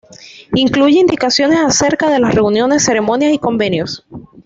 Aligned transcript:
Incluye 0.55 0.97
indicaciones 0.99 1.59
acerca 1.59 2.09
de 2.09 2.17
las 2.19 2.33
reuniones, 2.33 2.83
ceremonias 2.85 3.33
y 3.33 3.37
convenios. 3.37 4.03